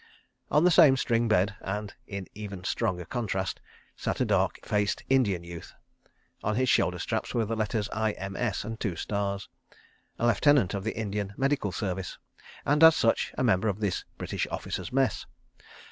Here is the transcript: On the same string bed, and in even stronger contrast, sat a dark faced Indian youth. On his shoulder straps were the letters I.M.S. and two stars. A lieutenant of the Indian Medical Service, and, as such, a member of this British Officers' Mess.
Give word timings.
On 0.49 0.63
the 0.63 0.71
same 0.71 0.97
string 0.97 1.27
bed, 1.27 1.55
and 1.61 1.93
in 2.07 2.25
even 2.33 2.63
stronger 2.63 3.05
contrast, 3.05 3.61
sat 3.95 4.19
a 4.19 4.25
dark 4.25 4.59
faced 4.65 5.03
Indian 5.09 5.43
youth. 5.43 5.75
On 6.43 6.55
his 6.55 6.67
shoulder 6.69 6.97
straps 6.97 7.35
were 7.35 7.45
the 7.45 7.55
letters 7.55 7.87
I.M.S. 7.89 8.63
and 8.63 8.79
two 8.79 8.95
stars. 8.95 9.47
A 10.17 10.25
lieutenant 10.25 10.73
of 10.73 10.83
the 10.83 10.97
Indian 10.97 11.35
Medical 11.37 11.71
Service, 11.71 12.17
and, 12.65 12.83
as 12.83 12.95
such, 12.95 13.31
a 13.37 13.43
member 13.43 13.67
of 13.67 13.79
this 13.79 14.03
British 14.17 14.47
Officers' 14.49 14.91
Mess. 14.91 15.27